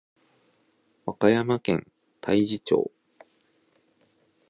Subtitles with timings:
[1.05, 1.85] 和歌山県
[2.21, 2.89] 太地町